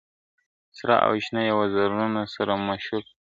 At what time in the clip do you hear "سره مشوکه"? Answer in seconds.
2.35-3.13